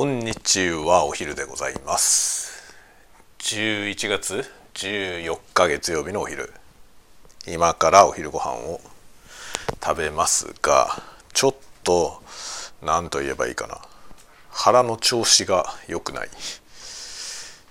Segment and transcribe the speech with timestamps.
[0.00, 2.74] こんにちはお昼でございます。
[3.40, 6.54] 11月14日月曜日のお昼。
[7.46, 8.80] 今からお昼ご飯を
[9.84, 11.02] 食べますが
[11.34, 11.54] ちょっ
[11.84, 12.22] と
[12.80, 13.76] 何と言えばいいかな。
[14.48, 16.28] 腹の調子が良くない。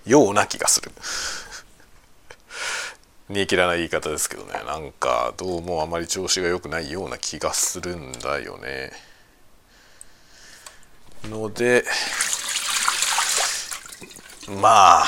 [0.06, 0.92] ような気がする。
[3.28, 4.62] 煮え切らない言い方ですけどね。
[4.68, 9.09] なんかどうもあまり調子が良くないような気がするんだよね。
[11.28, 11.84] ので
[14.60, 15.04] まあ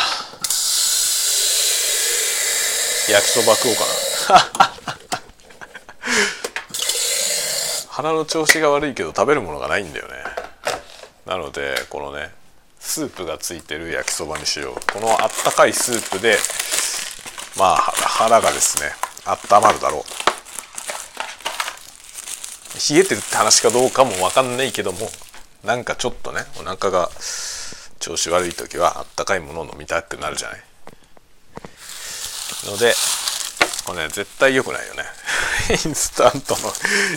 [3.08, 3.80] 焼きそば食おうか
[4.34, 4.82] な。
[7.90, 10.14] 鼻の調子が悪いけど食べるものがないんだよね。
[11.26, 12.32] なのでこのね
[12.80, 14.92] スープがついてる焼きそばにしよう。
[14.92, 16.38] このあったかいスープで
[17.56, 18.94] まあ腹がですね
[19.24, 20.04] 温まるだろう。
[22.94, 25.10] 冷えてるって話かどうかも分かんないけども
[25.64, 27.08] なんかちょっとねお腹が
[28.00, 30.60] 調子悪い時はあったかいものを飲みたくなるじゃない。
[32.66, 32.94] ので
[33.86, 35.04] これね絶対良くないよね。
[35.70, 36.72] インスタントの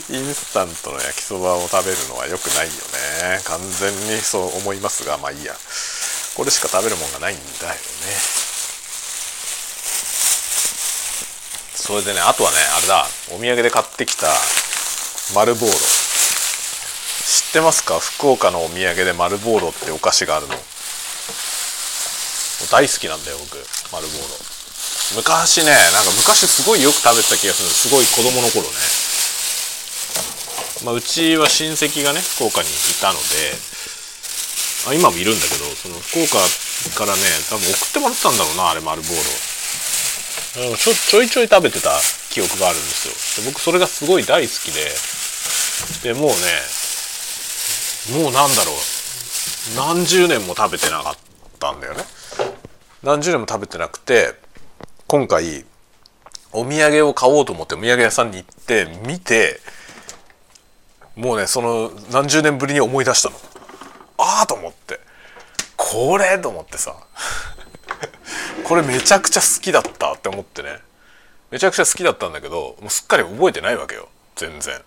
[0.09, 3.41] インスタントの焼きそばを食べるのは良くないよね。
[3.45, 5.55] 完全にそう思いますがまあいいや。
[6.35, 7.79] これしか食べるもんがないんだよね。
[11.75, 13.07] それでねあとはねあれだ。
[13.29, 14.27] お土産で買ってきた
[15.33, 16.04] 丸ボーロ。
[17.25, 17.97] 知ってますか？
[17.97, 20.53] 福岡のお土産で丸ボーロってお菓子があるの。
[22.69, 23.57] 大好きなんだよ僕。
[23.89, 24.37] 丸ボーロ。
[25.17, 28.77] 昔ねなんか昔すごいよく食べてた気がするすごい子供の頃ね。
[30.85, 33.57] まあうちは親戚がね福岡にいたので
[34.85, 36.37] あ今もいるんだけどその福岡
[36.93, 40.77] からね多分送ってもらったんだろうなあれ丸ボーロ。
[40.77, 41.89] ちょちょいちょい食べてた
[42.29, 43.43] 記憶があるんですよ。
[43.43, 46.37] で僕それがすごい大好きででもうね
[48.13, 48.75] もうなんだろう。
[49.75, 51.15] 何十年も食べてなかっ
[51.59, 52.03] たんだよね。
[53.01, 54.33] 何十年も食べてなくて
[55.07, 55.65] 今回
[56.51, 59.59] お土産を買おうと思ってお土産屋さんに行って見て
[61.15, 63.35] もうねその何十年ぶりに思い出したの。
[64.17, 64.99] ああと思って。
[65.77, 66.95] これと思ってさ。
[68.65, 70.79] これめちゃくちゃ好きだったって思ってね。
[71.51, 74.09] めちゃくちゃ好きだったんだけどもうすっかり覚えてないわけよ。
[74.35, 74.81] 全然。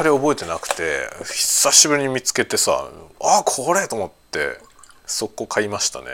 [0.00, 2.88] かり覚えてなくて久しぶりに見つけてさ
[3.20, 4.56] あこれと思って
[5.04, 6.06] 速攻買いましたね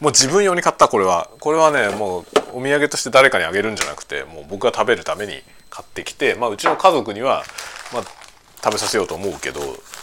[0.00, 2.24] もう自分用に買ったこれはこれはねもう
[2.54, 7.44] お土産として誰かにあげるんじゃなくてもう僕が食べるために買ってきてまあうちの家族には、
[7.92, 8.02] まあ、
[8.64, 9.60] 食べさせようと思うけど、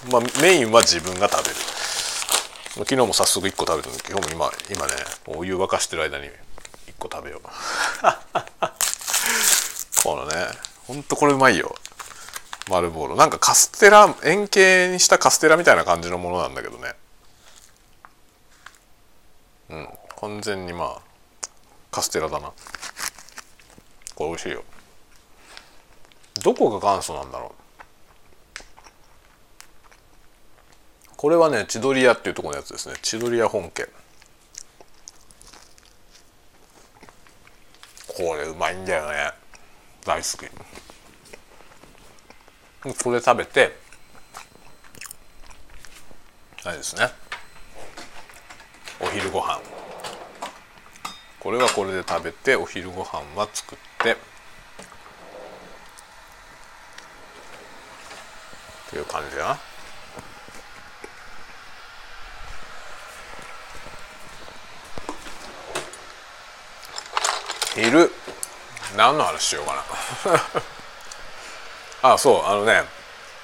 [0.10, 1.56] まあ、メインは自分が食べる
[2.86, 4.94] 昨日も早速1個食べたんだけど今今ね
[5.28, 6.30] お湯沸かしてる間に1
[6.98, 7.42] 個食べよう
[10.02, 10.34] このね
[10.88, 11.76] ほんとこれうまいよ
[12.70, 16.94] 丸ボーロなんかカステラ円形にしたカステラみたいな感じのものなんだけどね。
[19.70, 19.88] うん。
[20.22, 21.02] 完全にまあ
[21.92, 22.52] カステラだな。
[24.16, 24.64] これ美味しいよ。
[26.44, 27.60] どこが元祖なんだろう。
[31.18, 32.96] これはね千鳥屋っていうとこのやつですね。
[33.02, 33.90] 千鳥屋本家。
[38.08, 39.32] これうまいんだよね。
[40.06, 40.50] 大好き。
[42.82, 43.78] これ食べて。
[46.64, 47.10] あれですね。
[49.02, 49.60] お昼ご飯。
[51.42, 54.14] これはこれで食べてお昼ご飯は作って。
[54.14, 54.16] っ
[58.90, 59.60] ていう感じだな。
[67.76, 68.12] 昼。
[68.96, 70.79] 何の話しようかな。
[72.02, 72.84] あそうあのね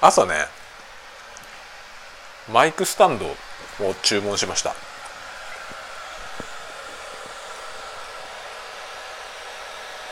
[0.02, 0.34] 朝ね
[2.52, 4.74] マイクスタンドを注文しました。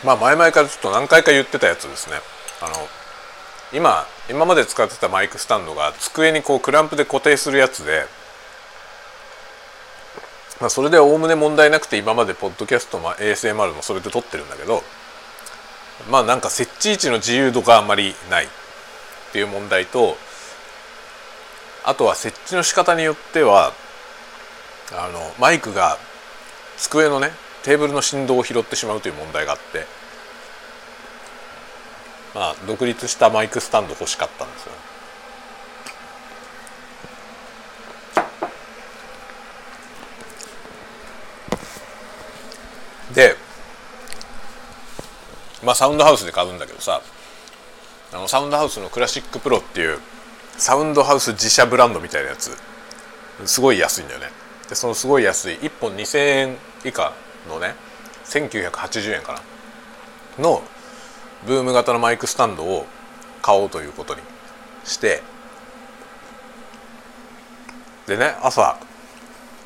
[0.03, 2.17] まあ前々からちょっと何回か言ってたやつですね。
[2.61, 2.73] あの
[3.71, 8.05] 今今まで使ってたマイクスタンドが机にこうクランプで固定するやつで
[10.59, 14.83] まあそれでおおむね問題なくて今までポッドキャストも ASMR もそれで撮ってるんだけど
[16.09, 18.47] まあなんか設置位置の自由度があんまりないっ
[19.31, 20.15] ていう問題と
[21.85, 23.73] あとは設置の仕方によっては
[24.91, 25.97] あのマイクが
[26.77, 27.31] 机のね
[27.63, 29.85] テーブルの振動を拾ってしまうという問題があって
[32.35, 34.71] まあ独立したマイクスタンド欲しかったんですよ
[43.13, 43.35] で
[45.63, 47.01] まあサウンドハウスで買うんだけどさ
[48.13, 49.99] あのサウンドハウスのクラシックプロっていう
[50.57, 52.51] サウンドハウス自社ブランドみたいなやつ。
[53.45, 54.27] すごい安いんだよね。
[54.69, 57.13] でそのすごい安い1本2000円以下
[57.49, 57.75] のね
[58.25, 59.41] 1980円かな。
[60.43, 60.61] の
[61.45, 62.85] ブーム型のマイクスタンドを
[63.41, 64.21] 買おうということに
[64.85, 65.23] して。
[68.07, 68.77] でね朝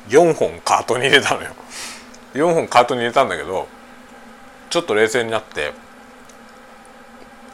[0.08, 1.50] 4本カートに入れたのよ。
[2.34, 3.68] 4本カートに入れたんだけど
[4.70, 5.72] ちょっと冷静になって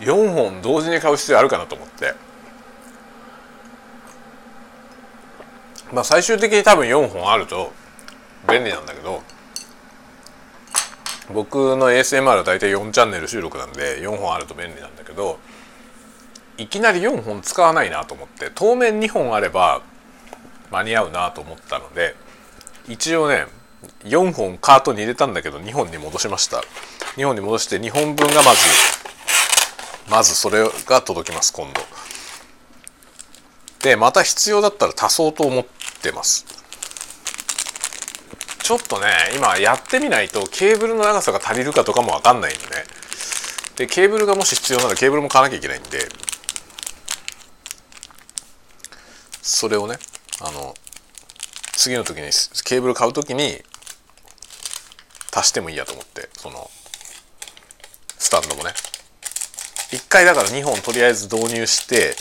[0.00, 2.14] 4本同時に買う必要あるかなと思って。
[5.92, 7.72] まあ最終的に多分4本あると
[8.48, 9.22] 便利なんだけど
[11.32, 15.38] 僕の ASMR は大体4チャンネル収録なんで4本あると便利なんだけど
[16.58, 19.82] いきなり4本使わないなと思って当面2本あれば
[20.72, 22.16] 間に合うなと思ったので
[22.88, 23.46] 一応ね
[24.00, 26.62] 4本カートに入れたんだけど2本に戻しました。
[27.16, 29.03] 2本に戻して2本分がまず
[30.08, 31.80] まずそれが届きます今度。
[33.82, 35.66] でまた必要だったら足そうと思っ
[36.02, 36.46] てます。
[38.62, 39.06] ちょっとね
[39.36, 42.84] 今やってみないとケーブルの長さが足りるかとかも分かんないんでね。
[43.76, 46.08] でケーブルがもし必要ならケーブルも買わなきゃいけないんで。
[49.42, 49.98] それをね
[50.40, 50.74] あの
[51.72, 52.30] 次の時に
[52.64, 53.62] ケーブル買う時に
[55.36, 56.70] 足してもいいやと思ってその
[58.16, 58.72] スタンドもね。
[59.94, 62.16] 1回だから2本とりあえず導入して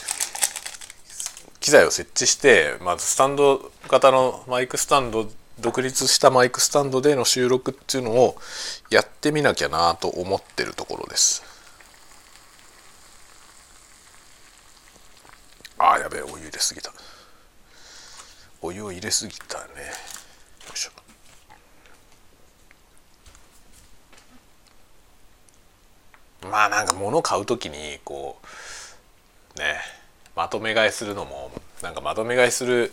[1.59, 5.27] 機材を設置してまずスタンド型のマイクスタンド
[5.59, 8.35] 独立したマイクスタンドでの収録っていうのを
[8.91, 11.43] やってみなきゃなと思ってるところです。
[15.77, 16.91] あーやべえお湯入れすぎた。
[18.61, 19.63] お湯を入れすぎたね。
[19.63, 21.02] よいしょ。
[26.49, 28.37] まあなんか物買う時にこ
[29.55, 29.75] うね
[30.35, 31.51] まとめ買いするのも
[31.81, 32.91] なんかまとめ買いする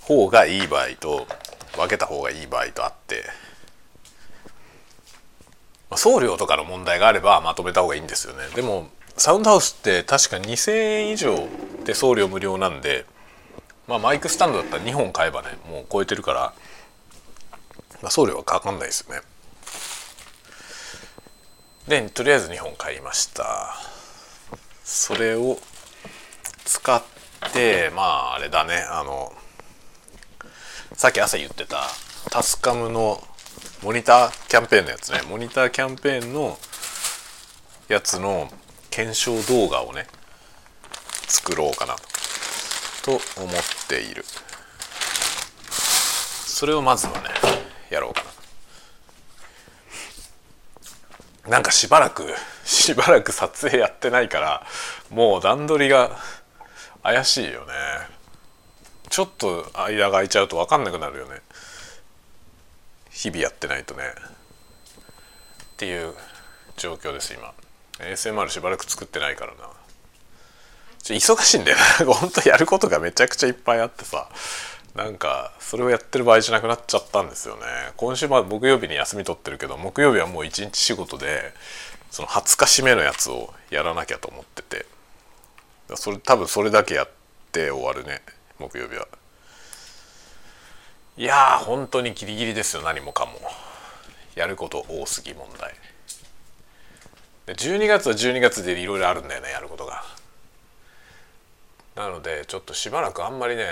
[0.00, 1.26] 方がいい場合と
[1.76, 3.24] 分けた方がいい場合とあって
[5.96, 8.44] 送料とかの問題があればまとめた方がいいんですよね。
[8.54, 11.48] でもサウンドハウスって確か2,000円以上
[11.84, 13.04] で送料無料なんで、
[13.88, 16.54] まあ、マイクスタンドだったら2本買えばねもう超えてるから、
[18.02, 19.20] まあ、送料はかかんないですよね。
[21.90, 23.74] でとりあえず2本買いました。
[24.84, 25.58] それを
[26.64, 27.02] 使っ
[27.52, 28.76] てまああれだね。
[28.92, 29.32] あの
[30.92, 31.82] さっき朝言ってた
[32.30, 33.20] タスカムの
[33.82, 35.22] モニターキャンペーンのやつね。
[35.28, 36.56] モニターキャンペーンの
[37.88, 38.48] やつの
[38.90, 40.06] 検証動画をね
[41.26, 41.96] 作ろうかな
[43.02, 43.20] と思っ
[43.88, 44.24] ている。
[45.68, 47.30] それをまずはね
[47.90, 48.30] やろうかな。
[51.50, 52.32] なんかしばらく
[52.64, 54.66] しばらく撮影やってないから
[55.10, 56.16] もう段取りが
[57.02, 57.72] 怪しいよね。
[59.08, 61.42] ちょっと間が空いちゃうと分かんなくなるよね。
[63.10, 64.04] 日々やってないとね。
[64.04, 66.14] っていう
[66.76, 67.52] 状況です今。
[67.98, 69.70] ASMR しばらく作ってないからな。
[71.02, 72.14] ちょ忙しいんだよな。
[72.14, 74.28] ほんとやることがめちゃくちゃいっぱいあってさ。
[74.94, 77.62] なんかそれをやってる場合じゃなくなっちゃったんですよね。
[77.96, 81.52] 今週は木曜日に休み取ってるけど木曜日はもう一日仕事で
[82.10, 84.86] その20日締めのやつをやらなきゃと思ってて。
[85.96, 87.08] それ多分それだけやっ
[87.50, 88.22] て終わるね
[88.60, 89.08] 木曜日は。
[91.16, 93.32] いやー本当にギリギリですよ何もかも。
[94.36, 95.74] やること多すぎ問題。
[97.48, 100.04] 12月は12月でいろいろあるんだよねやることが。
[101.96, 103.66] なのでちょっとしばらくあんまりね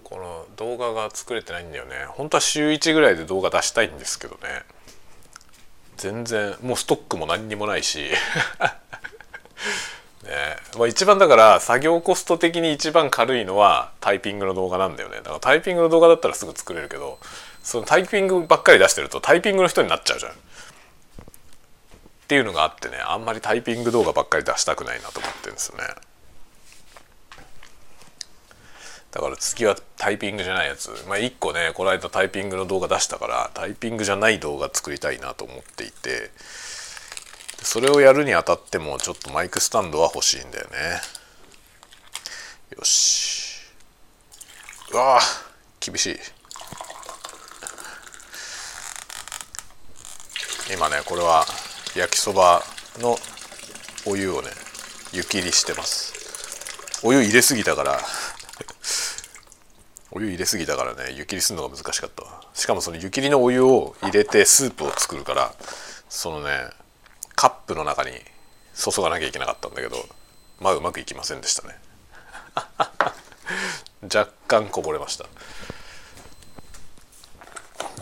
[0.00, 2.06] この動画が作れてないんだよね。
[2.08, 4.40] 本当は週1ぐらいで動画出したいんですけどね。
[5.96, 8.10] 全然もうストックも何にもないし。
[10.26, 10.56] ね。
[10.76, 15.18] まあ、一番だから作業コスト的に一番軽いのはタイピングの動画なんだよね。
[15.18, 17.18] だからタイピングの動画だったらすぐ作れるけど
[17.62, 20.32] そのタイピングばっかり出してるとタイピングの人になっちゃうじゃん。
[20.32, 20.34] っ
[22.28, 25.84] ていうのがあってねあんまりタイピング動画ばっかり出したくないなと思ってるんですよね。
[29.12, 30.90] だから次はタイピングじゃないやつ。
[31.08, 36.30] まあ1個ねこの間タイピングの動画出したからタイピングじゃない動画作りたいなと思っていて
[37.62, 41.00] それをやるにあたってもちょっとマイクスタンドは欲しいんだよね。
[42.76, 43.62] よし。
[44.92, 45.20] うわ
[45.80, 46.16] 厳しい。
[50.72, 51.46] 今ねこれは
[51.94, 52.62] 焼きそば
[52.98, 53.16] の
[54.04, 54.48] お湯をね
[55.12, 56.12] 湯切りしてます。
[57.02, 58.00] お湯入れすぎたから
[60.12, 61.12] お湯入れすぎたからね。
[61.12, 62.24] 湯切りするのが難しかった。
[62.54, 65.52] しかもその湯切りのお湯を入れてスープを作るから
[66.08, 66.50] そのね
[67.34, 68.12] カップの中に
[68.74, 69.96] 注がなきゃいけなかったんだけど
[70.60, 71.78] まあうまくいきませんでしたね。
[74.04, 75.24] 若干こぼれました。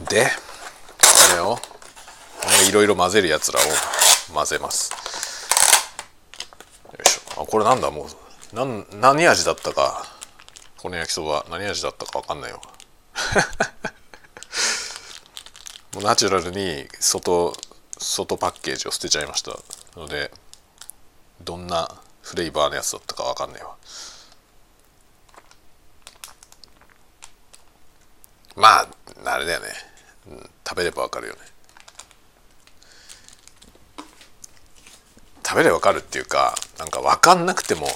[0.08, 1.58] でこれを
[2.68, 3.62] いろいろ混ぜるやつらを
[4.34, 4.92] 混ぜます。
[6.92, 7.42] よいしょ。
[7.42, 7.90] あこれなんだ？
[7.90, 8.08] も
[8.52, 10.13] うなん何味だったか
[10.84, 12.60] この焼きそば何味だったか分かんないよ。
[15.94, 17.56] もうナチュラルに外
[17.98, 19.58] 外パッケージを捨てちゃいました。
[19.96, 20.30] ので
[21.40, 23.74] どんなフレーバーのやつだったか分かんないわ。
[28.54, 28.88] まあ
[29.24, 29.72] あれだよね、
[30.26, 31.40] うん、食べれば分かるよね。
[35.46, 37.88] 食べれば分かるっていうかなんか分かんなくても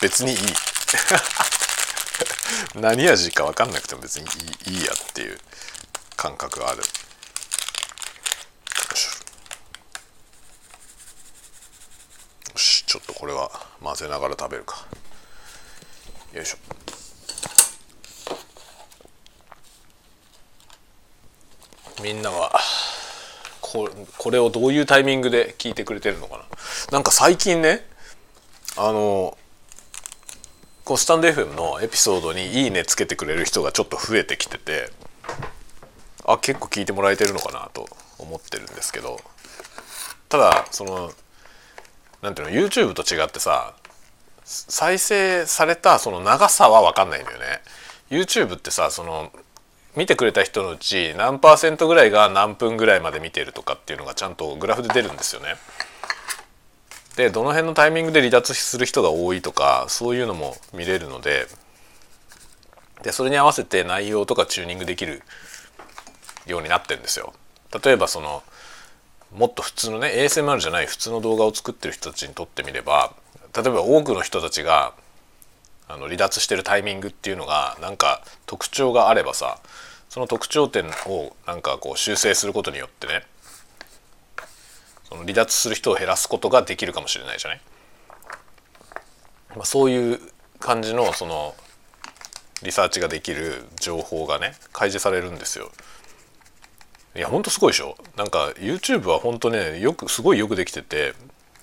[0.00, 0.38] 別にいい。
[2.74, 4.26] 何味か分かんなくても別に
[4.68, 5.40] いいいいやっていう
[6.16, 6.78] 感覚がある。
[6.78, 6.84] よ
[12.56, 13.50] しちょっとこれは
[13.82, 14.86] 混ぜながら食べるか。
[16.32, 16.56] よいしょ。
[22.02, 22.60] みんなは
[23.60, 26.44] ここれをどういうタイミングで聞いてくれてるのかな。
[26.92, 27.88] なんか最近ね
[28.76, 29.36] あの
[30.86, 34.88] こうスタンド FM のエピソードに「いいね」つけてくれる人がちょっと増えてきてて
[36.24, 37.88] あ結構聞いてもらえてるのかなと
[38.18, 39.20] 思ってるんですけど
[40.28, 41.12] ただその
[42.22, 43.74] なんていうの YouTube と違ってさ
[44.44, 47.62] 再生されたその長さは分かんないんだよね
[48.08, 49.32] YouTube ってさその
[49.96, 55.56] 見てくれた人のうち何パーセントぐらいが何分ぐらいまで見てるとかっていうのがちゃんとグラフで出るんですよね。
[57.16, 61.46] でどの辺のタイミングで離脱する人が多いとかそういうのも見れるので
[63.02, 65.22] でそれに合わせて内容とかチューニングできる
[66.46, 67.32] ようになってるんですよ。
[67.84, 68.42] 例えばその
[69.34, 73.12] もっと普通のね ASMR じゃない普通の動画を作ってる人たちにとってみれば
[73.54, 74.92] 例えば多くの人たちが
[75.88, 79.58] あの離脱してるタイミングっていうのがなんか特徴があればさ
[80.08, 83.24] その特徴点をなんかこう修正することによってね
[85.08, 87.60] その離脱する人を減らすことができるかもしれないじゃない、
[89.56, 90.20] まあ、そういう
[90.58, 91.54] 感じのその
[92.62, 95.70] リサーチができる情報がね開示されるんですよ。
[97.14, 97.96] いやほんとすごいでしょ？
[98.16, 101.14] なんか YouTube は本当ねよくすごいよくできてて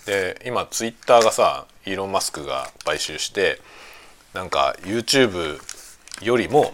[0.06, 3.60] で今 Twitter がさイーロン・マスクが買収して
[4.34, 5.60] なんか YouTube
[6.22, 6.74] よりも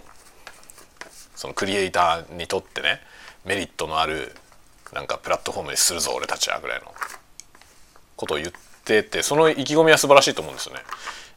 [1.34, 3.00] そのクリエイターにとってね
[3.44, 4.34] メリットのある
[4.92, 6.92] なんかプラットフォームにするぞ俺たちはぐらいの
[8.16, 8.52] ことを言っ
[8.84, 10.80] ててその意気込みは素晴らしいと思うんですよね。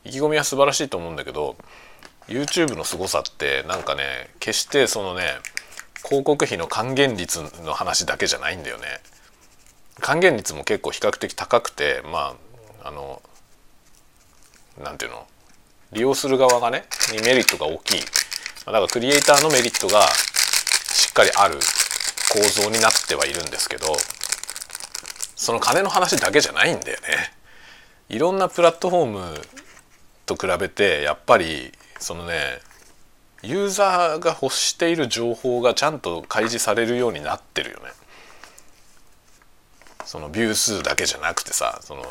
[0.06, 1.56] 意気込みは素晴らしいと思うんだけど
[2.28, 5.24] YouTube の凄さってなんかね決してそのね
[6.04, 8.86] 広告費の還元率の話だけじゃないんだよね。
[10.00, 12.36] 還元率も結構比較的高くてま
[12.84, 13.22] ああの
[14.84, 15.28] なんていうの
[15.92, 18.02] 利用する側がねにメリットが大きい
[18.66, 20.08] だからクリエイターのメリットが
[20.92, 21.60] しっかりある
[22.34, 23.96] 構造になってはいるんですけど
[25.36, 27.08] その金の話だけじゃないんだよね。
[28.10, 29.42] いろんなプラットフォーム
[30.26, 32.60] と比べてやっぱりそのね
[33.42, 37.92] ユーザーが欲している情報がちゃんと開示されるようになってるよね。
[40.06, 42.04] そのビュー数だけじゃなくてさその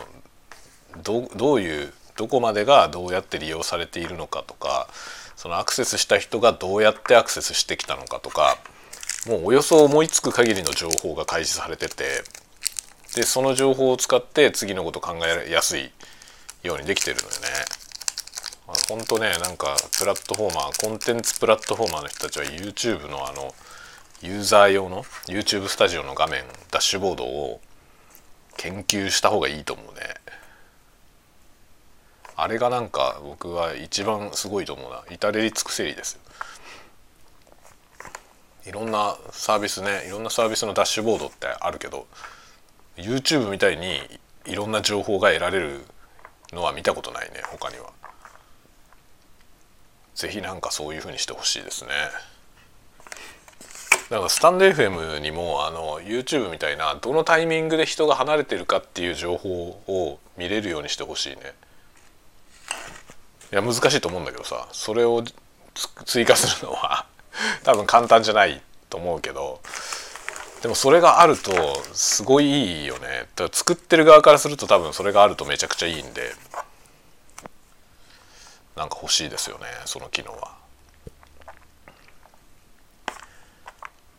[1.02, 4.88] どどういうどこまでがどうやって利用されているのかとか
[5.36, 8.58] そのアクセスした人がどうやってアクセスしてきたのかとか
[9.26, 12.24] もうおよそ思いつく限りの情報が開示されてて
[13.14, 15.14] でその情報を使って次のこと考
[15.46, 15.90] えやすい
[16.62, 17.32] ようにできてるのよね。
[18.88, 23.54] ほんとねなんかプラットフォーマーコンテンツプラットフォーマーの人たちは YouTube のあの
[24.22, 27.60] ユーザー用の YouTube スタジオの画面ダッシュボードを
[28.56, 30.14] 研究した方がいいと思うね。
[32.34, 36.18] あれがなんか僕は一番すごいと思うな至れり尽くせりです
[38.66, 42.06] いろんなサービスねいろんなサービスのダッシュボードってあるけど
[42.96, 44.00] YouTube みたいに
[44.46, 45.80] いろんな情報が得られる
[46.52, 47.90] のは見たことないね他には。
[50.14, 51.90] 是非なんかそういうふうにしてほしいですね。
[54.10, 61.54] だからスタンド FM にもあの YouTube みたいなどのタイミングで人が離れてるかっていう情報を見れるようにしてほしいね。
[63.52, 65.24] いや難しいと思うんだけどさそれを
[66.04, 67.06] 追加するのは
[67.64, 69.60] 多分簡単じゃないと思うけど
[70.62, 73.26] でもそれがあるとすごいいいよね。
[73.50, 76.34] 作ってる側からすると多分それがあるとめちゃくちゃいいんで
[78.76, 80.52] なんか欲しいですよねその機能は。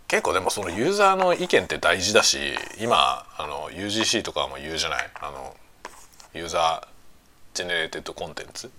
[0.10, 2.38] 結構でもそのユーザーの意見って大事だし
[2.77, 5.10] 今あの UGC とかも言うじゃない。
[5.22, 5.56] あの
[6.34, 8.70] User Generated Content。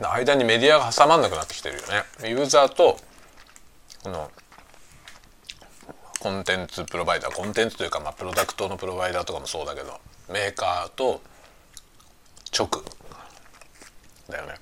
[0.00, 2.28] 間にメディアが挟まんなくなってきてるよね。
[2.28, 2.98] ユーザーと
[4.02, 4.30] この
[6.20, 11.20] コンテンツプロバイダーコンテンツというかまあプロダクトのプロバイダーとかもそうだけどメーカーと
[12.56, 12.68] 直。
[14.28, 14.54] だよね。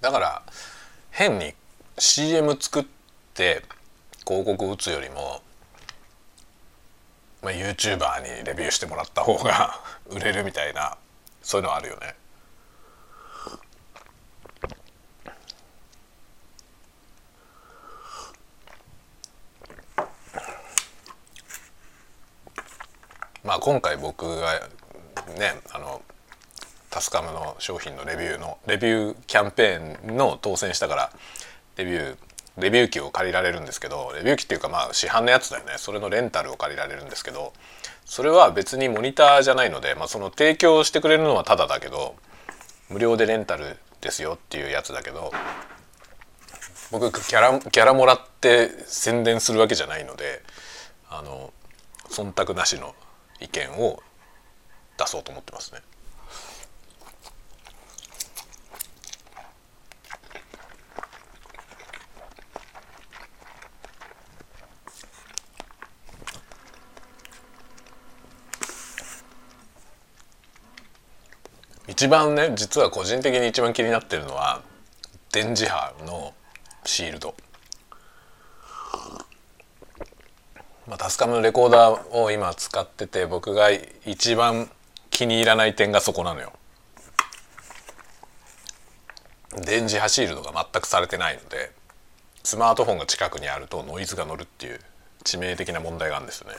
[0.00, 0.42] だから
[1.10, 1.54] 変に
[1.96, 2.84] CM 作っ
[3.32, 3.62] て
[4.26, 5.40] 広告打つよりも、
[7.44, 10.96] まあ、YouTuber にレビューしてもらった方が 売れるみたいな
[11.42, 12.16] そういうのあるよね。
[23.42, 24.58] まあ今回僕が
[25.36, 26.00] ねあの
[26.88, 31.12] タスカムの商品のレビューのレビューキャンペーンの当選したから
[31.76, 37.52] レビューレビュー機を借りられるんですけどレビュー機っていうかまあ市販のやつだよねそれのレンタルを借りられるんですけど
[38.04, 42.14] それは別にモニターじゃないので、まあ、その提供してくれるのはタダだけど
[42.90, 45.32] 無料でレンタルですよっていうやつだけど
[46.92, 50.42] 僕ギャラギャラもらって宣伝するわけじゃないので
[51.10, 51.52] あの
[52.08, 52.94] 忖度なしの
[53.40, 54.00] 意見を
[54.96, 55.80] 出そうと思ってますね。
[71.88, 74.62] 一番ね実は個人的に一番気になってるのは
[75.32, 76.32] 電磁波の
[76.84, 77.34] シールド
[80.86, 83.70] まあ、タスカムのレコーダーを今使ってて僕が
[84.04, 84.68] 一番
[85.10, 86.52] 気に入らない点がそこなのよ。
[89.64, 91.70] 電磁波シールドが全くされてないので
[92.42, 94.80] スマートフォンが近くにあるとノイズが乗るっていう
[95.22, 96.56] 致命的な問題があるんですよね。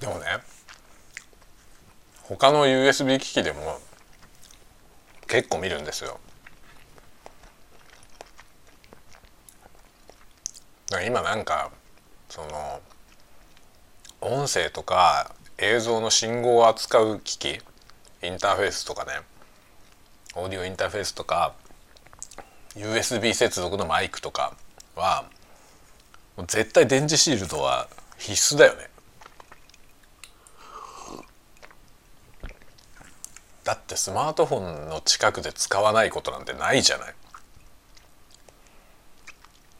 [0.00, 0.26] でもね
[2.22, 3.78] 他の USB 機器でも
[5.26, 6.18] 結構見るんですよ。
[10.90, 11.70] だか今なんか
[12.28, 12.80] その
[14.20, 17.60] 音声とか映像の信号を扱う機器
[18.22, 19.12] インターフェースとかね
[20.34, 21.54] オーディオインターフェースとか
[22.76, 24.54] USB 接続のマイクとか
[24.94, 25.24] は
[26.46, 28.89] 絶対電磁シールドは必須だよね
[33.70, 37.14] だってスマートフォンの近くで使わないことなんてないじゃない。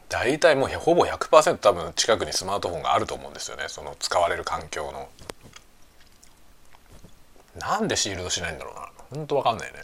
[0.09, 3.65] 大体もうほぼ100%多分近くにスマートフォンがあると思うんですよね。
[3.67, 5.09] その使われる環境の。
[7.59, 8.89] なんでシールドしないんだろうな。
[9.17, 9.83] ほんと分かんないね。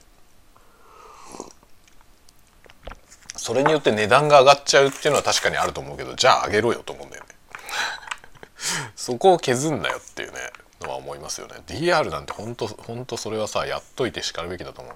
[3.35, 7.35] それによって値段が上がっちゃうっていうのは確かにあると思うけどじゃあ上げろよと思うんだよね。
[8.95, 10.01] そこを削んなよ
[11.17, 11.55] いますよね。
[11.67, 14.95] DR なんて本当本当それはさやっといてしかるべきだと思う。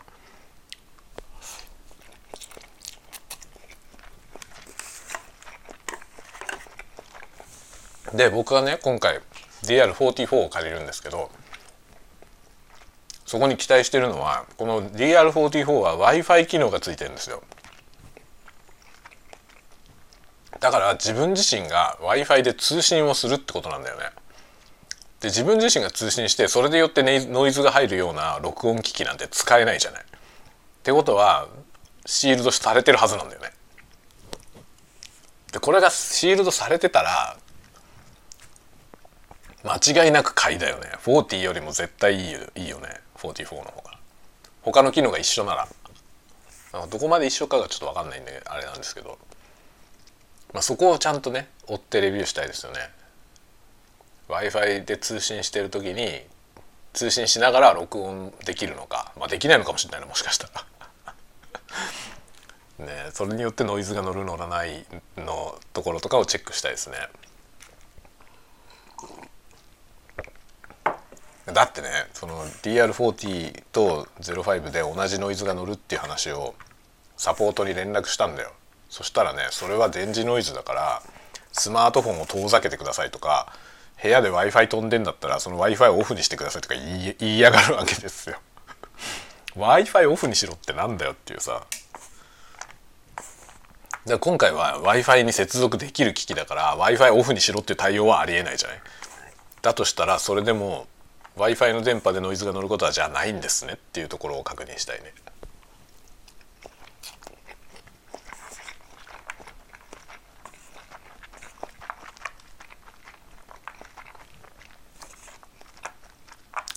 [8.16, 9.20] で僕はね今回
[9.62, 11.30] DR44 を借りるんですけど
[13.24, 17.42] そこに期待してるのはこの DR44 は w i f i 機能がついてるんですよ。
[20.59, 24.11] だから自分自身が w i f i で通信をするってことなんだよね。
[25.20, 30.02] で自分自身が通信してそれでよってノイズが入るような録音機器なんて使えないじゃない。
[30.02, 30.04] っ
[30.83, 31.46] てことは
[32.06, 33.52] シールドされてるはずなんだよね。
[35.52, 37.37] でこれがシールドされてたら
[39.62, 40.90] 間違いなく買いだよね。
[41.04, 43.98] 40よりも絶対いいよいいよね44の方が。
[44.62, 45.68] 他の機能が一緒なら。
[46.90, 49.18] どこまで一緒かがちょっと分かんないんであれなんですけど、
[50.54, 52.78] まあ、そこをちゃんとね追ってレビューしたいですよね。
[54.30, 56.22] W i f i で通信してる時に
[56.92, 60.66] 通信しながら録音できるのか、まあ、できないのかもしれないなもしかしたら。
[62.86, 66.96] ねそれによってノイズが乗る乗らないのところとかをチェックしたいですね。
[71.46, 76.54] だってねその DR40 と05で同じノイズが乗るっていう話を
[77.16, 78.52] サポートに連絡したんだよ。
[78.88, 81.02] そしたらねそれは電磁ノイズだから
[81.52, 83.52] スマートフォンを遠ざけてくださいとか
[84.02, 88.38] 部屋で w i f i 飛んでんだったらその w i f i をオフにしてくださいとか言い言いやがるわけですよ。
[89.56, 91.64] W i f i オフにしろってなんだよっていうさ。
[94.06, 98.78] だ今回は w i f i に接続できる機器だから w i f i オフにしろっていう対応はありえないじゃない。
[99.60, 100.86] だとしたらそれでも
[101.36, 105.12] w i f i の電波でノイズが乗ることはじゃないんですねっていうところを確認したいね。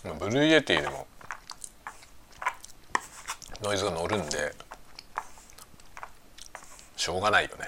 [0.04, 1.08] Blue Yeti でも
[3.62, 4.54] ノイズが乗るんで
[6.98, 7.66] しょうがないよね。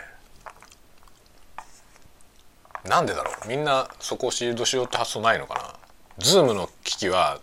[2.83, 3.47] なんでだろう？
[3.47, 6.23] みんなそこをシールドしようって発想ないのかな？
[6.23, 7.39] ZOOM の機器は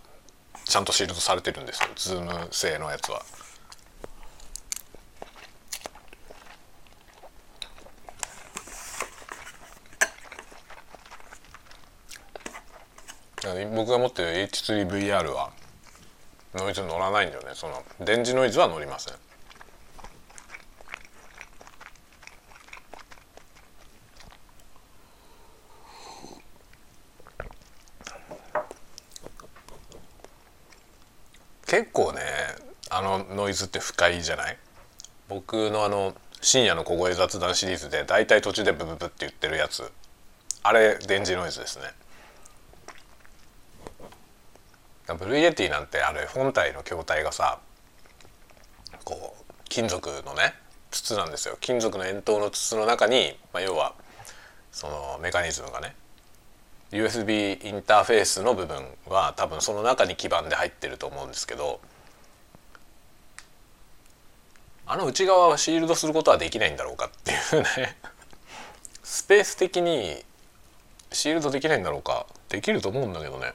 [0.65, 1.89] ちゃんとシールドされてるんですよ。
[1.95, 3.21] ZOOM 製のやつは。
[13.75, 15.51] 僕が持ってる H3VR は
[16.55, 17.49] ノイズ乗らないんだよね。
[17.53, 19.13] その電磁ノイズは乗りません。
[31.65, 32.21] 結構ね
[32.91, 34.57] あのノイズって不快じゃない？
[35.27, 39.91] 僕のあの深夜の小声雑談シリーズで大体途中でブブブって言ってるやつ。
[40.61, 41.85] あれ電磁ノイズですね。
[45.07, 47.59] Blue Yeti なんてあれ本体の筐体がさ
[49.03, 50.53] こう金属のね
[50.91, 51.57] 筒なんですよ。
[51.59, 53.95] 金属の円筒の筒の中に、まあ、要は
[54.71, 55.95] そのメカニズムがね
[56.91, 61.79] USB インターフェースの部分は多分その中に基板で入ってると思うんですけど
[64.85, 67.97] あの内側はシールドすることはできないんだろうかっていうね
[69.01, 70.23] スペース的に
[71.11, 73.53] シールドできないんだろうかできると思うんだけどね。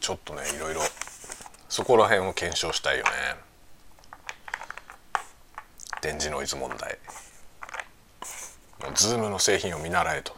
[0.00, 0.80] ちょっとねいろいろ
[1.68, 3.10] そこら辺を検証したいよね。
[6.02, 6.98] 電磁ノイズ問題。
[8.82, 10.34] もう ZOOM の製品を見習えと。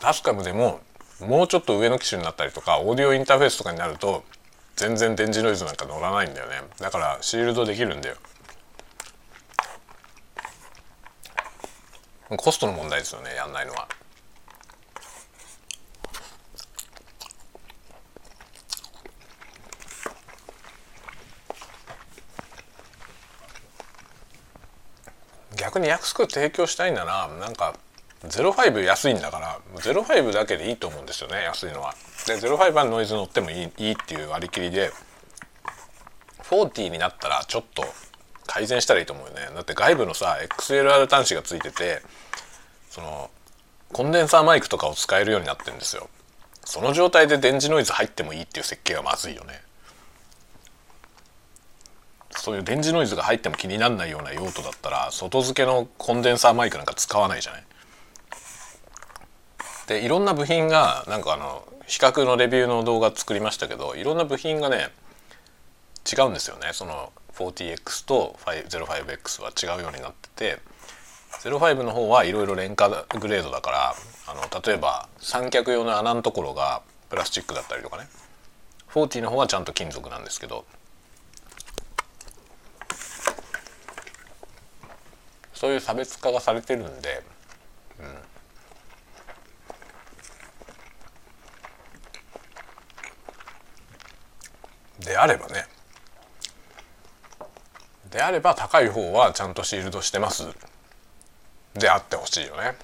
[0.00, 0.80] TASCAM でも
[1.20, 4.24] もうちょっと上の機種になったりとかオーディオインターフェースとかになると
[4.76, 6.60] 全然電磁ノイズなんか乗らないんだよね。
[6.78, 8.16] だからシールドできるんだよ。
[12.36, 13.88] コストの問題ですよねやんないのは。
[25.56, 27.74] 逆に安く提供したいならなんか
[28.24, 31.94] 05安いんだから05だけでいいと思うんですよね安いのは。
[32.26, 34.90] で05はノイズ乗ってもいいいいっていう割り切りで
[36.42, 37.84] 40になったらちょっと
[38.46, 39.48] 改善したらいいと思うよね。
[39.54, 42.02] だって外部のさ XLR 端子がついてて
[42.90, 43.30] その
[43.92, 46.08] コンデンサーマイクとかを使えるようになってるんですよ。
[46.64, 49.62] その状態で電磁ノイズ入ってもいいっていう設計はまずいよね。
[52.30, 57.64] そういう電磁ノイズが入っても気にならないような用途だったら外付けのコンデンサーマイクなんか使わないじゃない。
[59.86, 64.90] でいろんな部品がなんかあの比較のレビューの動画作りましたけどいろんな部品がね
[66.10, 66.70] 違うんですよね。
[66.72, 70.60] その 40X と 05X は違うようになってて
[71.42, 73.94] 05の方はいろいろ廉価グレードだから
[74.26, 78.08] あの例えば三脚用の穴のところがプラスチックだったりとかね。
[78.92, 80.64] 40の方はちゃんと金属なんですけど。
[85.52, 87.22] そういう差別化がされてるんで、
[95.00, 95.66] であればね
[98.10, 100.44] であれば高い方はちゃんとシールドしてます
[101.74, 102.74] であってほしいよね。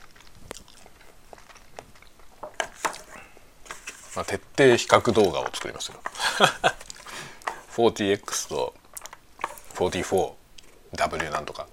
[4.14, 5.98] まあ、徹底比較動画を作りますよ。
[7.74, 8.74] 40X と
[9.74, 11.66] 44W なんとか。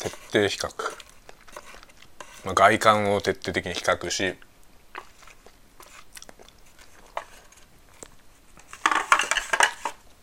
[0.00, 0.72] 徹底比較、
[2.46, 4.34] まあ、外観を徹底的に比較し。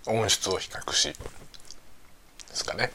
[0.07, 1.09] 音質を比較し。
[1.09, 1.17] で
[2.55, 2.91] すかね。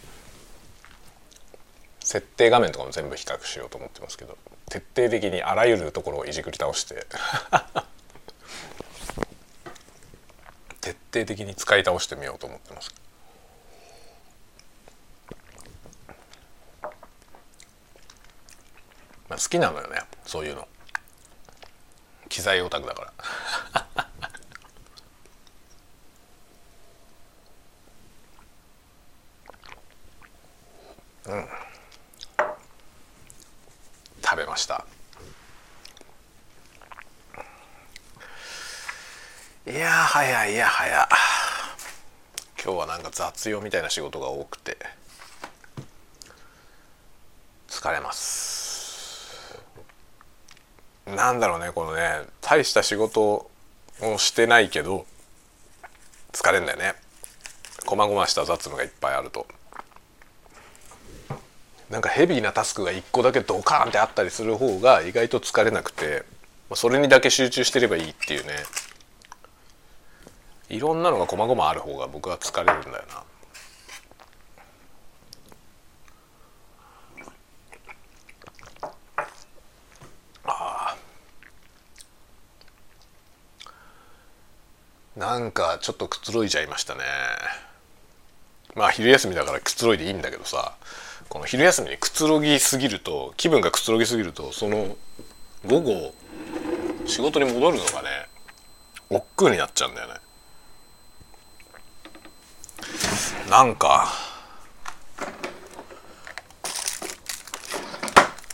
[2.01, 4.37] 設定画面とかも全部比較しようと思ってますけど。
[4.69, 7.07] 徹底的にあらゆるところをいじくり倒して。
[10.81, 13.02] 徹底的に使い倒してみようと思ってます。
[19.53, 20.67] きなのよねそういうの。
[22.31, 23.13] 機材オタクだか
[31.27, 31.35] ら。
[31.35, 31.49] うん。
[34.25, 34.87] 食べました。
[39.67, 41.09] いやはやいやはや
[42.65, 44.79] 今日はなんか雑用みたいな仕事が多くて。
[47.69, 48.42] 疲れます。
[51.15, 53.51] なんだろうねこのね大した仕事を
[54.19, 55.07] してないけど
[56.33, 56.95] 疲れんだよね。
[57.85, 59.47] こまごました雑務がいっぱいあると。
[61.91, 66.25] なんかヘビーなタスクが1個だけドカーンってあったりする方が意外と疲れなくて
[66.75, 68.55] それにだけ集中してればいいっていうね。
[70.71, 73.23] いろんなのがこまごまある方が僕は疲れるんだよな。
[85.33, 87.01] なんかちょっとくつろいじゃいましたね。
[88.75, 90.75] まあ昼休みだからくつろいでいいんだけどさ
[91.31, 94.95] この昼休みにくつろぎすぎると気分がくつろぎすぎるとその
[95.67, 96.15] 午後
[97.07, 98.09] 仕事に戻るのがね
[99.09, 100.15] 億劫になっちゃうんだよね。
[103.49, 104.09] なんか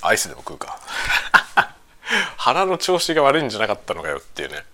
[0.00, 0.78] アイスでも食うか。
[2.38, 4.64] 腹の調子が悪いんじゃなかったのかよっていうね。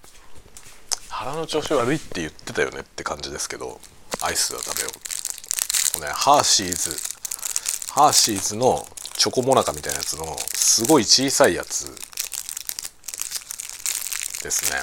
[1.24, 3.80] 腹の調子悪いって言ってたよねって感じですけど
[4.20, 4.90] アイスは食べよ
[5.98, 6.00] う。
[6.02, 6.90] ねハーシーズ
[7.92, 8.84] ハーシーズの
[9.16, 11.86] チョコモナカみたいなやつのすごい小さいやつ
[14.42, 14.80] ですね。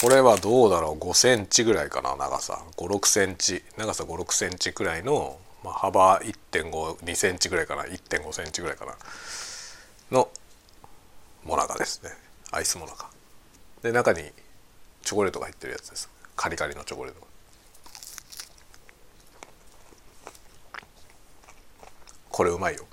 [0.00, 2.64] これはどうだろう？5センチぐらいかな長さ。
[2.76, 3.62] 56センチ。
[3.78, 7.84] 長さ56センチくらいの、まあ、幅1.52センチぐらいかな。
[7.84, 8.96] 1.5センチぐらいかな。
[10.10, 10.28] の
[11.44, 12.10] モナカですね。
[12.50, 13.08] アイスモナカ。
[13.82, 14.22] で中に
[15.06, 16.10] チョコレートが入ってるやつです。
[16.34, 17.20] カリカリのチョコレート。
[22.28, 22.84] これうまいよ。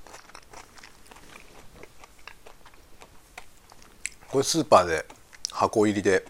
[4.29, 5.07] これスーパーで
[5.51, 6.23] 箱入りで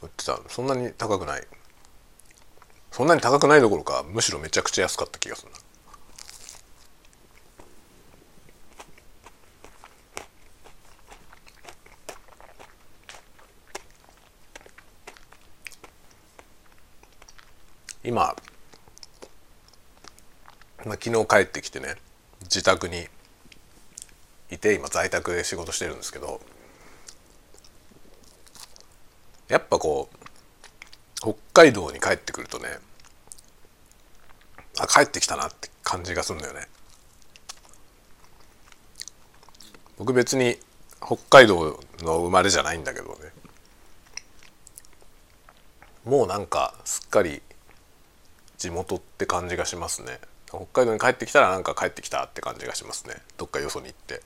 [0.00, 1.46] 売ってたそんなに高くない。
[2.92, 5.58] そんなに高くないどころかむしろめちゃくちゃ安かった気がするな。
[18.04, 18.36] 今、
[20.84, 21.96] まあ、昨日帰ってきてね
[22.42, 23.06] 自宅に
[24.50, 26.40] いて今在宅で仕事してるんですけど
[29.48, 30.16] やっぱこう
[31.20, 32.68] 北海道に帰ってくるとね
[34.80, 36.66] あ帰ってきたなって感じがするんだよね。
[39.98, 40.56] 僕別に
[41.04, 43.14] 北海道の生まれじゃないんだけどね。
[46.04, 47.42] もうなんかすっかり
[48.62, 50.20] 地元って感じがしますね。
[50.48, 53.16] 北海道に帰ってきたらなんか帰ってきたって感じがしますね。
[53.36, 54.22] どっかよそに行って。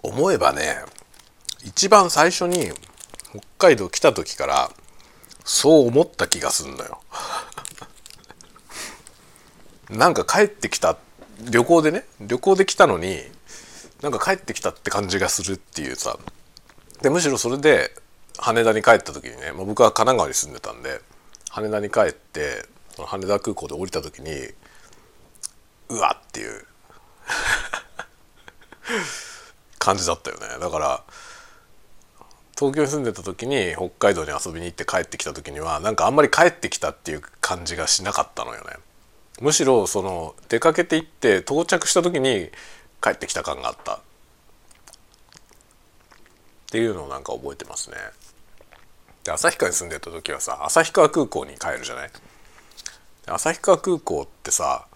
[0.00, 0.76] 思えばね
[1.64, 2.70] 一番最初に
[3.30, 4.70] 北海道来た時から
[5.44, 7.00] そう思った気がすんのよ。
[9.90, 10.96] なんか帰ってきた
[11.40, 13.37] 旅行でね旅行で来たのに
[14.02, 16.18] なんか帰ってきたって感じがするっていうさ。
[17.02, 17.92] でむしろそれで
[18.38, 21.00] 羽田に帰った時にね、まあ、僕は神奈川に住んでたんで
[21.50, 24.30] 羽田に帰ってその羽田空港で降りた時に
[25.88, 26.64] うわっていう
[29.78, 30.46] 感じだったよね。
[30.60, 31.04] だから
[32.58, 38.76] 東京に住んでた時に北海道に遊びに行って帰ってきた時にはなんかあんまり帰ってきたっていう感じがしなかったのよね。
[39.40, 42.50] むしろその出かけて行って到着した時に
[43.02, 43.94] 帰ってきた感があった。
[43.94, 44.00] っ
[46.70, 47.96] ていうのをなんか覚えてますね。
[49.24, 52.10] で旭川に住んでた時はさ旭川空港に帰るじゃない？
[53.26, 54.86] 旭川空港ってさ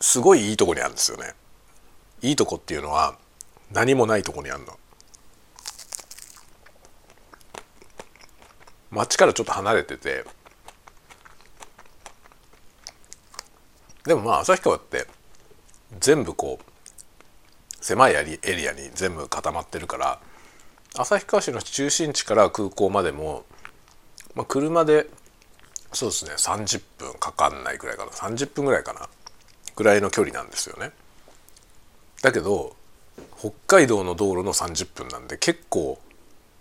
[0.00, 1.34] すごいいいとこにあるんですよね。
[2.22, 3.16] いいとこっていうのは
[3.72, 4.78] 何もないとこにあるの。
[8.90, 10.24] 街からちょっと離れてて。
[14.04, 15.06] でもまあ旭川って
[16.00, 20.20] 全部こう狭いエリアに全部固まってるから
[20.94, 23.44] 旭川市の中心地から空港までも、
[24.34, 25.06] まあ、車で
[25.92, 29.08] そうですね30分かかんないぐらいかな30分ぐらいかな
[29.76, 30.90] ぐらいの距離なんですよね。
[32.22, 32.74] だけど
[33.38, 35.98] 北海道の道路の30分なんで結構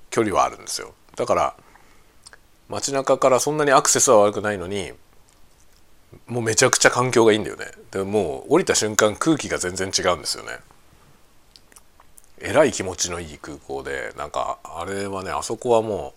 [0.10, 0.94] 距離はあるんですよ。
[1.16, 1.56] だから
[2.68, 4.92] 街中からそんなにアクセスは悪くないのに
[6.28, 7.66] もうめちゃくちゃ環境がいいんだよね。
[7.92, 10.60] でもう降りた瞬間空気が全然違うんですよね。
[12.40, 16.14] えらい気持ちのいい空港でなんかあれはねあそこはも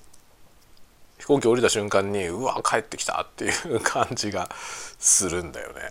[1.18, 4.48] う飛行機降りた瞬間にうわ帰ってきたっていう感じが
[4.98, 5.90] するんだよね。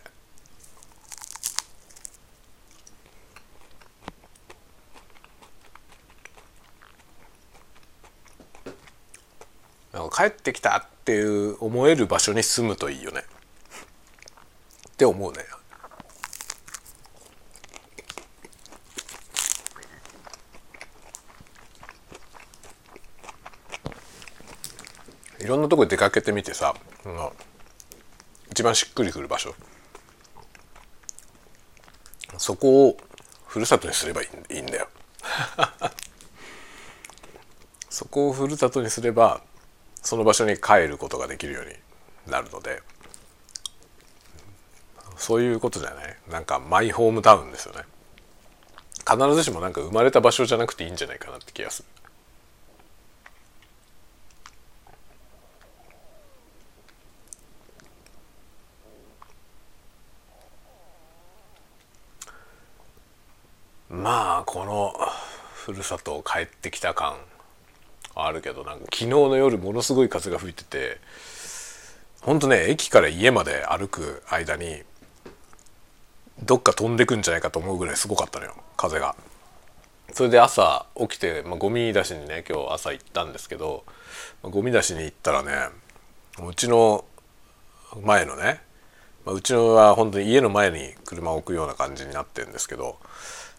[9.94, 13.24] なんか帰ってきたっていう思える場所に住むといいよね。
[14.98, 15.38] って思うね
[25.40, 26.74] いろんなとこ出かけてみてさ、
[27.06, 27.30] うん、
[28.50, 29.54] 一番しっくりくる場所。
[32.40, 32.98] そこを
[33.46, 34.90] ふるさとにすればいいんだよ。
[37.90, 39.42] そこをふるさとにすれば
[40.02, 41.76] その場所に帰ることができるように
[42.26, 42.82] なるので。
[45.18, 46.16] そういうことじゃない？
[46.30, 47.82] なんかマイホームタウンですよね。
[49.10, 51.88] 必ずしもなんか生まれた場所じゃなくていいんじゃないかなって気がする。
[63.90, 64.94] まあこの
[65.54, 67.16] ふるさと帰ってきた感
[68.16, 70.98] あるけどなんか昨日の夜ものすごい風が吹いてて
[72.22, 74.84] ほんとね駅から家まで歩く間に
[76.44, 79.16] どっか飛んでくんじゃないかと思うぐらいすごかったのよ風が。
[80.14, 83.84] それで朝起きて、まあ、ゴミ出しにね今日朝行ったんですけど、
[84.42, 85.52] まあ、ゴミ出しに行ったらね
[86.48, 87.06] うちの
[88.04, 88.62] 前のね、
[89.26, 92.98] まあ、うちのは本当に家の前に車を置くような感じになってるんですけど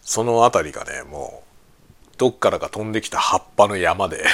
[0.01, 4.25] その辺りがねもうどっからか飛んできた葉っぱの山で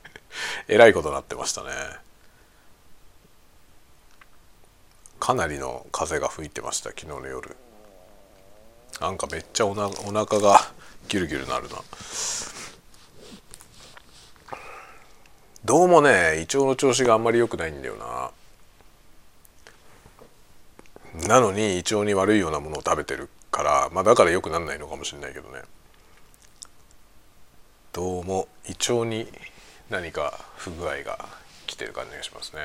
[0.68, 1.70] えらいことになってましたね
[5.18, 7.56] かなりの風が吹いてました昨日の夜
[9.00, 10.72] なんかめっちゃおなお腹が
[11.08, 11.76] ギュルギュルなるな。
[15.64, 18.30] どうもね胃腸の調子があんまり良くないんだよな。
[21.28, 25.62] なのに胃腸に悪いようなものを食べてるからまあだから良くなんないのかもしれないけどね。
[27.92, 29.28] どうも胃腸に
[29.90, 31.28] 何か不具合が
[31.66, 32.62] 来てる感じがしますね。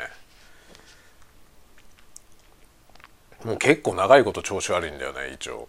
[3.46, 5.68] もう結構長いこと調子悪いんだよね胃腸。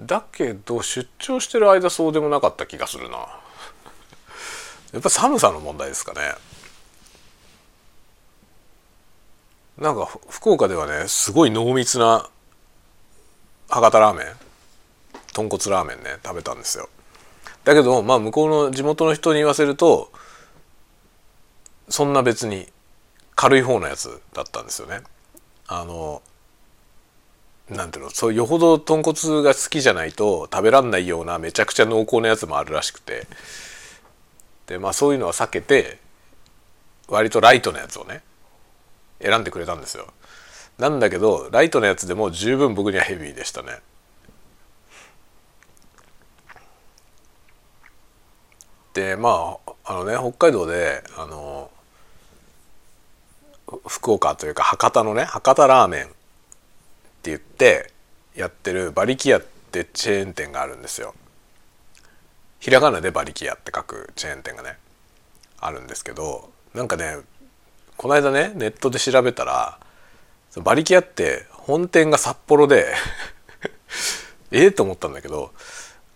[0.00, 3.18] だけど出張してる間そうでもなかった気がするな。
[4.92, 6.34] やっぱ寒さの問題ですかね。
[9.78, 12.28] なんか福岡ではねすごい濃密な
[13.68, 14.26] 博多ラーメン
[15.34, 16.88] 豚骨ラーメンね食べたんですよ。
[17.64, 20.12] だけどまあ向こうの地元の人に言わせると
[21.88, 22.68] そんな別に
[23.34, 25.00] 軽い方のやつだったんですよね。
[25.66, 26.22] あの
[27.70, 33.26] なんていうのそうよほど豚骨が好きじゃないと食べらんないようなめちゃくちゃ濃厚なやつもあるらしくて。
[34.66, 35.98] でまあそういうのは避けて
[37.08, 38.22] 割とライトなやつをね
[39.20, 40.08] 選んでくれたんですよ。
[40.78, 43.78] なんだけどライトなやつでも十分僕にはヘビーでしたね。
[48.92, 51.70] でまああのね北海道であの
[53.86, 56.15] 福岡というか博多のね博多ラーメン
[57.30, 57.92] 言って
[58.34, 61.14] やってる馬力屋ってチェーン店があるんですよ。
[62.60, 64.76] ひらがなで馬力屋って書くチェーン店がね
[65.60, 67.18] あるんですけどなんかね
[67.96, 69.78] この間ねネットで調べたら
[70.56, 72.94] 馬力屋って本店が札幌で
[74.50, 75.52] ええと思ったんだけど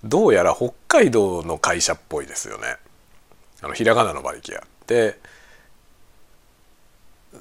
[0.03, 2.77] どうやら北海道の会社っぽいですよね。
[3.63, 5.19] あのひらがなの馬力屋で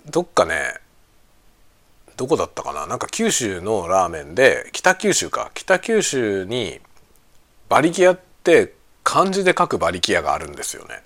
[0.08, 0.74] どっかね
[2.20, 2.86] どこだったかな？
[2.86, 5.52] なんか九州のラーメンで北九州か。
[5.54, 6.82] 北九州に
[7.70, 8.74] 馬力屋って
[9.06, 11.02] 漢字で書く馬力屋があるんですよね。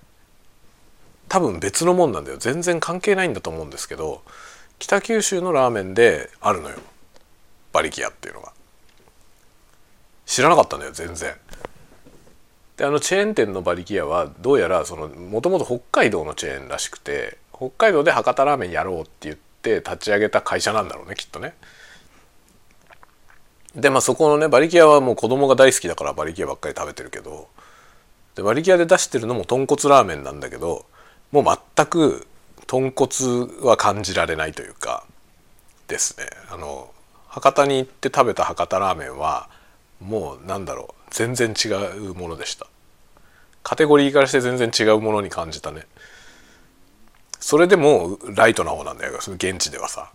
[1.30, 2.38] 多分別のもんなんだよ。
[2.40, 4.24] 全然関係ないんだと思うんですけど
[4.80, 6.78] 北九州のラーメンであるのよ。
[7.74, 8.52] 馬力屋っていうのが。
[10.26, 11.36] 知らなかったんだよ全然。
[12.78, 21.54] であのチェーン店の馬力屋はどうやらもともと北海道のチェーンらしくて北海道で博多ラーメンやろうって言って立ち上げた会社なんだろうねきっとね。
[23.76, 27.48] でまあそこのね馬力屋はもう子供が大好きだから馬力屋ばっかり食べてるけど。
[28.36, 30.86] で馬力屋で出してるのも豚骨ラーメンなんだけど
[31.32, 31.44] もう
[31.76, 32.28] 全く
[32.66, 33.12] 豚骨
[33.62, 35.06] は感じられないというか
[35.88, 36.26] ですね。
[36.50, 36.92] あの
[37.28, 39.50] 博多に行って食べた博多ラーメンは
[40.00, 42.68] もうなんだろう全然違うものでした。
[43.64, 45.86] カテゴリーからして全然違うものに感じたね。
[47.44, 49.20] それでもライトな方なんだよ。
[49.20, 50.14] その現地ではさ。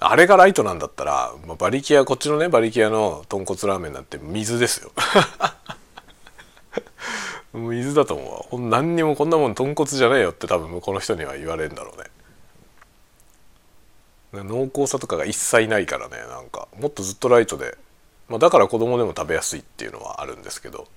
[0.00, 4.90] あれがライトなんだったら、まあ、馬力屋こっちのね馬力屋の豚骨ラーメンなんて水ですよ。
[7.54, 8.68] 水だと思うわ。
[8.68, 11.94] 何にもこんなもん豚骨じゃねえよって多分向こうの人には言われるんだろ
[14.32, 14.42] うね。
[14.42, 16.66] 濃厚さとかが一切ないからねなんか。
[16.80, 17.78] もっとずっとライトで、
[18.28, 20.88] まあ、だから子供でも食べやすいっていうのはあるんですけど。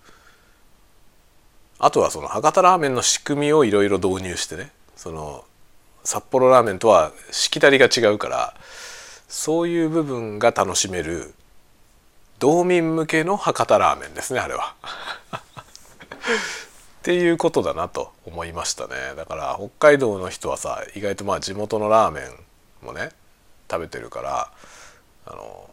[1.80, 4.72] あとはその博多ラーメンの仕組みをいろいろ導入してね。
[4.96, 5.46] その
[6.04, 8.56] 札幌ラーメンとはしきたりが違うから
[9.28, 11.34] そういう部分が楽しめる
[12.40, 14.76] 道民向けの博多ラーメンですねあれは。
[17.00, 19.14] っていうことだなと思いましたね。
[19.16, 23.12] だから北海道の人はさ意外とまあ地元のラーメンもね
[23.70, 24.52] 食べてるから
[25.26, 25.70] あの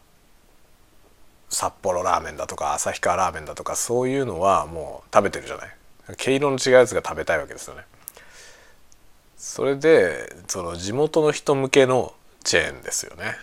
[1.49, 5.77] 札幌ラーメンだとか旭川ラーメンだとかそういうのはもう食べてるじゃない。
[6.17, 7.83] 毛色の違うやつが食べたいわけですよね。
[9.37, 13.35] それでその地元の人向けのチェーンですよね。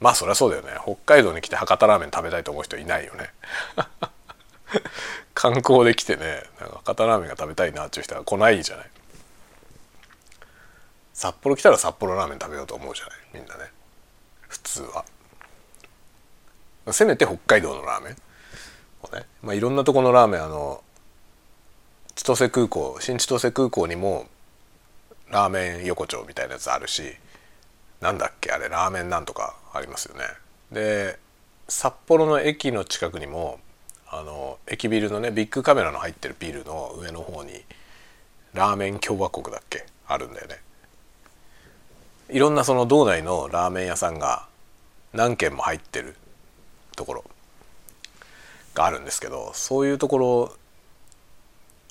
[0.00, 0.70] まあそりゃそうだよね。
[0.82, 3.30] 北海道に来て博多ラーメン食べたいと思う人いないよね。
[5.34, 8.90] 観光で来てねなんか博多ラーメンが食べたいなっていう人は来ないじゃない。
[11.14, 13.16] 札幌来たら札幌ラーメン食べようと思うじゃない。
[13.34, 13.70] みんなね。
[14.48, 15.04] 普通は。
[16.90, 18.16] せめて北海道のラーメン
[19.02, 20.82] をね、まあ、いろんなとこのラーメンあの
[22.22, 24.26] 千歳空港新千歳空港にも
[25.32, 27.02] ラーメン横丁みたいなやつあるし
[28.00, 30.22] なんだっけあれラーメンなんとかありますよね。
[30.70, 31.18] で
[31.66, 33.58] 札幌の駅の近くにも
[34.08, 37.64] あの駅ビルのねビッグカメラの入ってるビルの上の方に
[38.54, 40.60] ラーメン共和国だっけあるんだよね。
[42.30, 44.46] いろんなその道内のラーメン屋さんが
[45.12, 46.14] 何軒も入ってる
[46.94, 47.24] ところ
[48.74, 50.61] があるんですけどそういうところ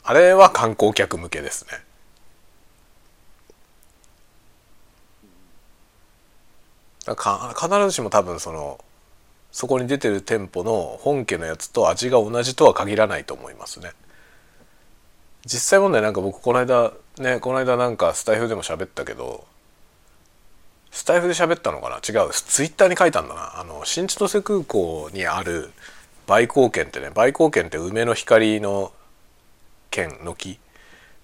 [0.03, 1.71] あれは観光客向けですね。
[7.05, 8.79] だか必ずしも多分その
[9.51, 13.91] そこに出てる店舗の本家のやつと味が同じとは限らないと思いますね。
[15.45, 19.45] 実際問題なんか僕この間ねこの間なんかスタイフでも喋ったけど
[20.91, 21.95] スタイフで喋ったのかな？
[21.97, 25.71] 違うツイッターに書いたんだなあの新千歳空港にある
[26.27, 28.91] 売光軒ってね売光軒って梅の光の
[29.91, 30.57] 剣の木っ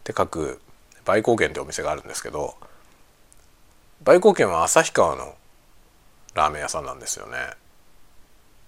[0.03, 0.61] て書く
[1.05, 2.55] 売光軒ってお店があるんですけど
[4.03, 5.34] 売光軒は旭川の
[6.36, 7.38] ラーメン屋さんなんですよね。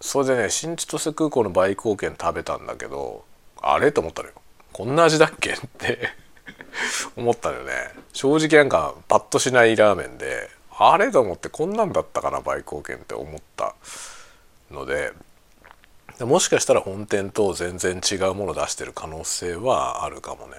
[0.02, 3.26] それでね新千歳空港の売光軒食べたんだけど
[3.62, 4.34] あれと思ったのよ。
[4.74, 6.10] こんな味だっけって
[7.16, 7.74] 思ったのよね。
[8.14, 13.76] 正直なんかパッとしないラーメンであれと思ってこんなんだったかな売光軒って思った
[14.72, 15.12] ので
[16.20, 20.56] もしかしたら本店と全然違うもの出してる可能性はあるかもね。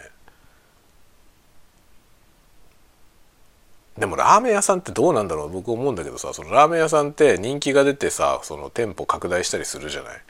[3.98, 5.50] でもラーメン屋さんってどうなんだろう？
[5.50, 10.20] 僕思うんだけどさそのラーメン屋さんって人気が出てさその店舗拡大したりするじゃない？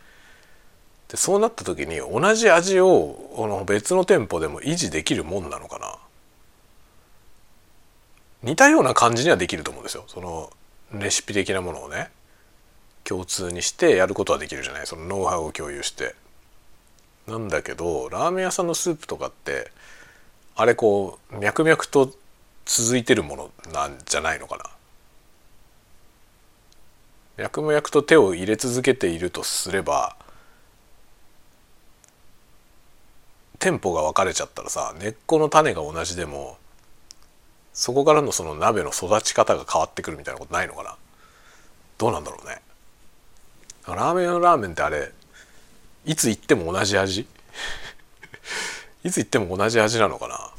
[1.08, 5.96] でそうなった時に同じ味をこの別の店舗でも維持できるもんなのかな？
[8.42, 10.04] 似たような感じにはできると思うんですよ。
[10.08, 10.50] その
[10.92, 12.10] レシピ的なものをね。
[13.10, 14.86] 共通にしてやることはできるじゃない？
[14.86, 16.14] そのノウハウを共有して。
[17.26, 19.72] なんだけどラーメン屋さんのスープとかって
[20.54, 22.14] あれこう脈々と
[22.64, 24.56] 続いてるものなんじゃないのか
[27.36, 27.44] な？
[27.44, 30.14] 脈々と手を入れ続けているとすれば
[33.58, 36.58] 店舗が分かれちゃったらさ根っこの種が同じでも
[37.72, 40.96] そこからのその鍋の育ち方が変わってくるみたいなことないのかな？
[41.98, 42.60] どうなんだろうね。
[43.86, 45.12] ラーメンのラーメンってあれ
[46.04, 47.26] いつ行っても同じ味？
[49.04, 50.50] いつ行っても同じ味なのかな？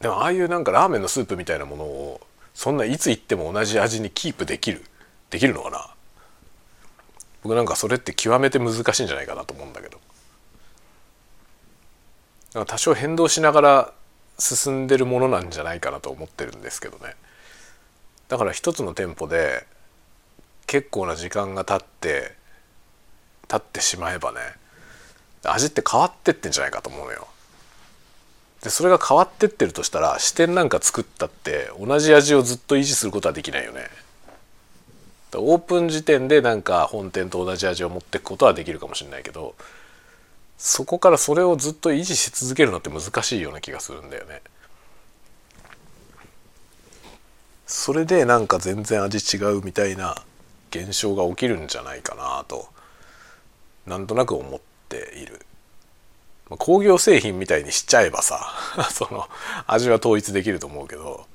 [0.00, 4.84] でもああいうなんかラーメンのスープみたいなものをそんないつ行っても同じ味にキープできる
[5.30, 5.94] できるのかな？
[7.42, 10.00] 僕なんかそれって極めて難しいんじゃないかなと思うんだけど。
[12.66, 13.92] 多少変動しながら
[14.38, 17.14] 進んでるものなんじゃないかなと思ってるんですけどね。
[18.32, 19.66] だから一つの店舗で
[20.66, 22.32] 結構な時間が経って
[23.46, 24.38] 経ってしまえばね
[25.44, 27.26] 味って変わってってんじゃないかと思うのよ
[28.62, 33.82] でそれが変わってってるとしたら支店なんか作ったって同じ味をずっと維持することはできないよね
[35.34, 39.54] オープン時点でなんか本店と同じ味を持っていくことはできるかもしれないけど
[40.56, 44.40] そこからそれをずっと維持し続けるのって難しいような気がするんだよね。
[47.72, 50.14] それでなんか全然味違うみたいな
[50.70, 52.68] 現象が起きるんじゃないかなと
[53.86, 54.60] なんとなく思っ
[54.90, 55.40] ている。
[56.58, 58.52] 工業製品みたいにしちゃえばさ
[58.92, 59.26] その
[59.66, 61.26] 味は統一できると思うけど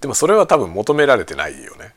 [0.00, 1.94] でもそれは多分求められてないよね。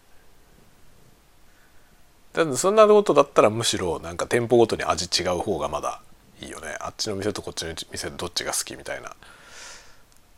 [2.33, 6.01] だってそんなことだったらむしろなんか店舗ごとに味違う方がまだ
[6.41, 6.75] いいよね。
[6.81, 9.15] あっちの店とこっちの店どっちが好きみたいな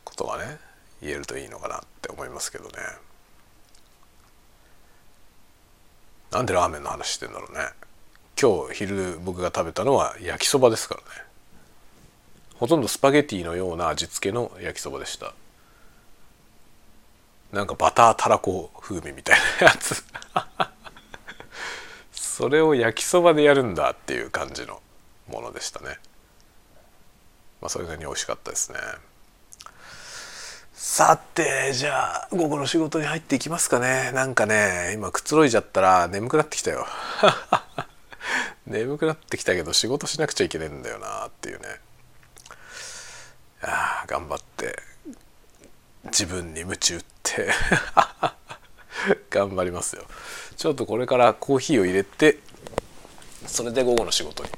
[0.04, 0.69] ことがね。
[1.02, 2.72] 言えるといいのかなって思いますけどね。
[6.30, 7.60] なんでラーメンの話してんだろうね。
[8.40, 11.06] 今日昼僕が食べたのは焼きそばですからね。
[12.54, 15.34] ほとんどスパゲティのような味付けの焼きそばでした。
[17.52, 20.04] なんかバターたらこ風味みたいなやつ。
[22.12, 24.80] それを焼きそばでやるんだっていう感じの
[25.26, 25.98] ものでしたね。
[27.60, 28.78] まあそれなりに美味しかったですね。
[30.82, 34.12] さてじゃあ午後の仕事に入っていきますかね。
[34.14, 36.86] なんかね今くつろいじゃったら眠くなってきたよ。
[38.66, 41.80] 眠くなってきたけど仕事しなくちゃいけないんだよなっていうね。
[43.60, 44.82] あ頑張って
[46.04, 47.52] 自分に鞭打って
[49.28, 50.06] 頑張りますよ。
[50.56, 52.38] ちょっとこれからコーヒーを入れて
[53.46, 54.50] それで午後の仕事に、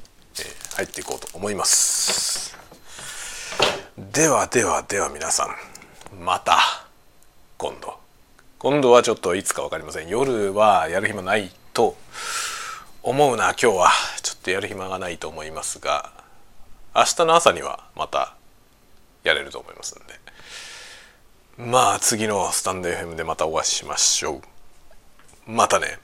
[0.76, 2.56] 入っていこうと思います。
[3.98, 5.71] ではではでは皆さん。
[6.20, 6.58] また
[7.56, 7.98] 今度。
[8.58, 10.08] 今度はちょっといつか分かりません。
[10.08, 11.96] 夜はやる暇ないと
[13.02, 13.50] 思うな。
[13.50, 13.90] 今日は
[14.22, 16.12] ちょっとやる暇がないと思いますが
[16.94, 18.34] 明日の朝にはまた
[19.24, 20.22] やれると思いますんで。
[21.58, 25.50] まあ次のスタンド FM でまたお会いしましょう。
[25.50, 25.98] またね。